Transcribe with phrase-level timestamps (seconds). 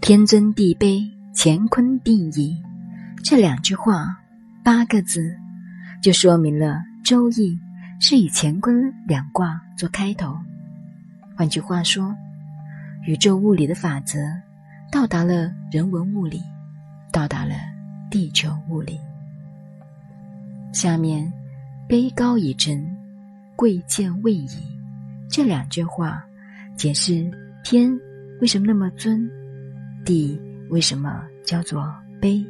[0.00, 2.56] 天尊地卑，乾坤定矣。
[3.22, 4.06] 这两句话，
[4.64, 5.36] 八个字，
[6.02, 7.32] 就说明了《周易》
[8.00, 10.34] 是以乾坤两卦做开头。
[11.36, 12.16] 换句话说，
[13.06, 14.18] 宇宙物理的法则
[14.90, 16.40] 到达了人文物理，
[17.12, 17.54] 到达了
[18.10, 18.98] 地球物理。
[20.72, 21.30] 下面，
[21.86, 22.82] 卑高以臣，
[23.54, 24.48] 贵贱位矣。
[25.28, 26.24] 这两句话
[26.74, 27.30] 解释
[27.62, 27.92] 天
[28.40, 29.30] 为什么那么尊。
[30.04, 31.82] 地为什么叫做
[32.20, 32.44] 卑？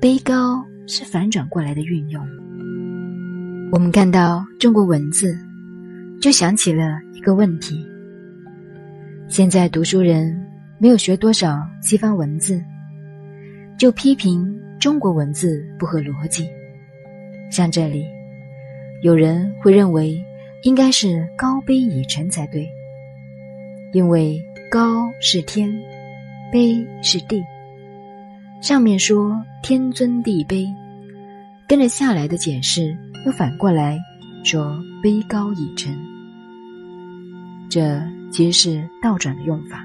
[0.00, 2.22] 卑高是反转过来的运用。
[3.72, 5.36] 我们看到中国文字，
[6.20, 7.84] 就想起了一个问题：
[9.28, 10.34] 现在读书人
[10.78, 12.62] 没有学多少西方文字，
[13.78, 16.46] 就批评中国文字不合逻辑。
[17.50, 18.04] 像这里，
[19.02, 20.22] 有人会认为
[20.62, 22.68] 应该是高卑以成才对，
[23.92, 25.72] 因为高是天。
[26.54, 27.44] 卑是地，
[28.60, 30.72] 上面说天尊地卑，
[31.66, 32.96] 跟着下来的解释
[33.26, 33.98] 又反过来
[34.44, 35.92] 说卑高以臣，
[37.68, 39.84] 这其实是倒转的用法。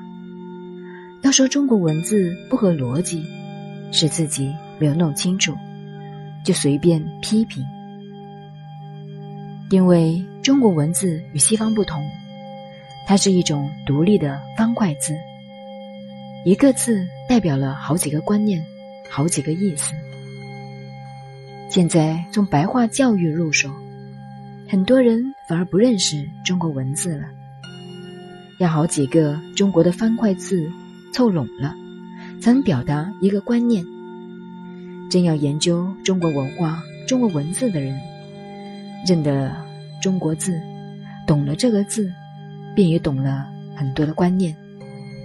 [1.24, 3.26] 要说中国文字不合逻辑，
[3.92, 5.56] 是自己没有弄清楚，
[6.46, 7.66] 就随便批评。
[9.72, 12.00] 因为中国文字与西方不同，
[13.08, 15.16] 它是一种独立的方块字。
[16.46, 18.64] 一个字代表了好几个观念，
[19.10, 19.94] 好几个意思。
[21.70, 23.70] 现在从白话教育入手，
[24.68, 27.26] 很多人反而不认识中国文字了。
[28.58, 30.72] 要好几个中国的方块字
[31.14, 31.76] 凑拢了，
[32.42, 33.84] 才能表达一个观念。
[35.12, 38.00] 真要研究中国文化、中国文字的人，
[39.06, 39.54] 认得
[40.02, 40.60] 中国字，
[41.28, 42.12] 懂了这个字，
[42.76, 43.46] 便也懂了
[43.76, 44.56] 很多的观念，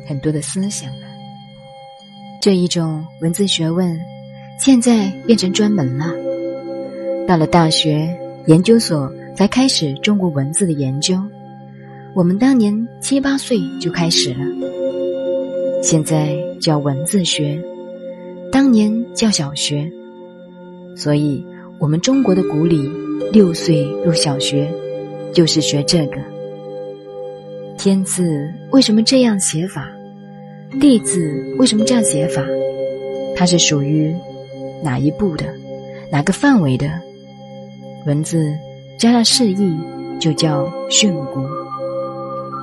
[0.09, 0.91] 很多的思想。
[2.45, 3.99] 这一种文字学问，
[4.61, 6.13] 现在变成专门了。
[7.27, 8.15] 到了大学、
[8.49, 11.19] 研究所，才开始中国文字的研究。
[12.15, 14.41] 我们当年七八岁就开始了，
[15.83, 17.59] 现在叫文字学，
[18.53, 19.91] 当年叫小学。
[20.95, 21.43] 所以，
[21.79, 22.87] 我们中国的古礼，
[23.33, 24.71] 六岁入小学，
[25.33, 26.19] 就是学这个。
[27.79, 29.89] 天字为什么这样写法？
[30.81, 32.43] 地字为什么这样写法？
[33.37, 34.15] 它是属于
[34.83, 35.47] 哪一部的？
[36.11, 36.89] 哪个范围的？
[38.07, 38.53] 文字
[38.99, 39.77] 加上释义，
[40.21, 41.45] 就叫训诂。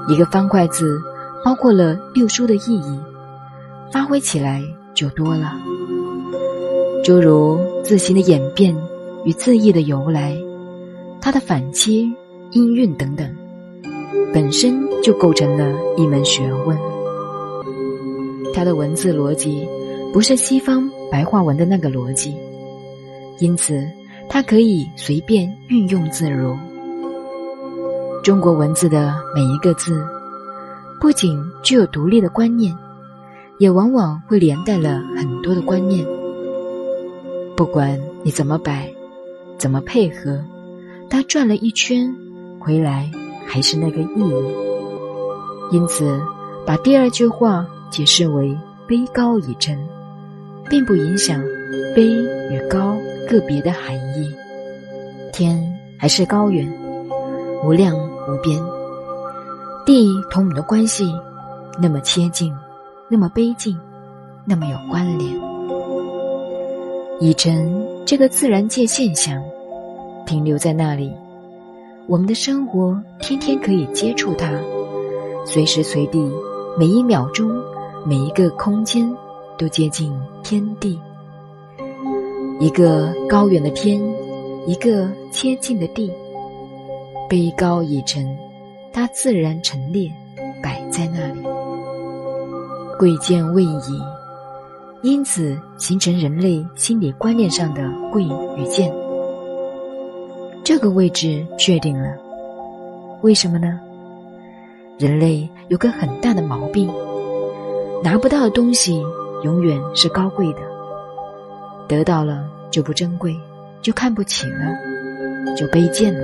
[0.07, 1.01] 一个方块字
[1.43, 2.99] 包括了六书的意义，
[3.91, 4.61] 发挥起来
[4.93, 5.53] 就多了。
[7.03, 8.75] 诸如字形的演变
[9.25, 10.37] 与字义的由来，
[11.19, 11.91] 它的反切、
[12.51, 13.27] 音韵等等，
[14.33, 16.77] 本身就构成了一门学问。
[18.53, 19.67] 它的文字逻辑
[20.13, 22.35] 不是西方白话文的那个逻辑，
[23.39, 23.81] 因此
[24.29, 26.55] 它可以随便运用自如。
[28.23, 30.05] 中国文字的每一个字，
[30.99, 32.75] 不仅具有独立的观念，
[33.57, 36.05] 也往往会连带了很多的观念。
[37.55, 38.93] 不管你怎么摆，
[39.57, 40.39] 怎么配合，
[41.09, 42.13] 它转了一圈
[42.59, 43.09] 回来
[43.47, 44.55] 还是那个意义。
[45.71, 46.21] 因此，
[46.65, 47.65] 把第二句话。
[47.91, 48.57] 解释为
[48.87, 49.77] 卑高以真，
[50.69, 51.43] 并不影响
[51.95, 52.01] 卑
[52.49, 52.95] 与高
[53.29, 54.33] 个别的含义。
[55.33, 55.61] 天
[55.99, 56.67] 还是高远，
[57.63, 58.57] 无量无边；
[59.85, 61.13] 地同我们的关系
[61.79, 62.51] 那么切近，
[63.09, 63.77] 那么卑近，
[64.45, 65.29] 那么有关联。
[67.19, 69.43] 以真这个自然界现象，
[70.25, 71.13] 停留在那里，
[72.07, 74.49] 我们的生活天天可以接触它，
[75.45, 76.19] 随时随地，
[76.79, 77.51] 每一秒钟。
[78.03, 79.07] 每一个空间
[79.57, 80.11] 都接近
[80.43, 80.99] 天地，
[82.59, 84.01] 一个高远的天，
[84.65, 86.11] 一个接近的地，
[87.29, 88.25] 卑高已成，
[88.91, 90.11] 它自然陈列，
[90.63, 91.41] 摆在那里。
[92.97, 94.01] 贵贱位移，
[95.03, 98.23] 因此形成人类心理观念上的贵
[98.57, 98.91] 与贱。
[100.63, 102.17] 这个位置确定了，
[103.21, 103.79] 为什么呢？
[104.97, 106.91] 人类有个很大的毛病。
[108.03, 108.99] 拿不到的东西
[109.43, 110.59] 永远是高贵的，
[111.87, 113.35] 得到了就不珍贵，
[113.81, 116.19] 就看不起了，就卑贱了。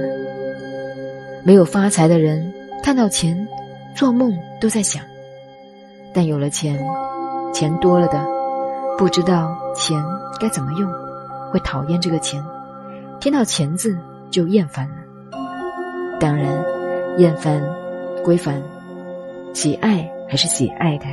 [1.44, 2.52] 没有发财的人
[2.84, 3.48] 看到钱，
[3.96, 5.04] 做梦都在想；
[6.14, 6.84] 但有了钱，
[7.54, 8.26] 钱多了的
[8.98, 10.04] 不知道钱
[10.40, 10.92] 该怎么用，
[11.52, 12.44] 会讨厌这个钱，
[13.20, 13.96] 听到钱字
[14.32, 14.96] 就厌烦了。
[16.20, 16.48] 当然，
[17.18, 17.62] 厌烦
[18.24, 18.60] 归烦，
[19.54, 21.06] 喜爱还是喜爱的。